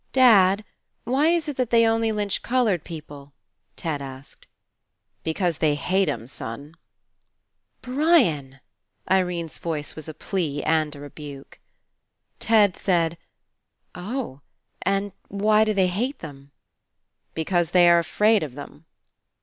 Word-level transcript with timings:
"Dad, 0.13 0.65
why 1.03 1.27
is 1.27 1.47
it 1.47 1.57
that 1.57 1.69
they 1.69 1.85
only 1.85 2.11
lynch 2.11 2.41
coloured 2.41 2.83
people?" 2.83 3.33
Ted 3.75 4.01
asked. 4.01 4.47
"Because 5.21 5.59
they 5.59 5.75
hate 5.75 6.09
'em, 6.09 6.25
son." 6.25 6.73
"Brian!" 7.83 8.61
Irene's 9.11 9.59
voice 9.59 9.95
was 9.95 10.09
a 10.09 10.15
plea 10.15 10.63
and 10.63 10.95
a 10.95 10.99
rebuke. 10.99 11.59
Ted 12.39 12.75
said: 12.75 13.15
"Oh! 13.93 14.41
And 14.81 15.11
why 15.27 15.63
do 15.63 15.71
they 15.71 15.87
hate 15.87 16.23
em 16.23 16.51
"Because 17.35 17.69
they 17.69 17.87
are 17.87 17.99
afraid 17.99 18.41
of 18.41 18.55
them." 18.55 18.87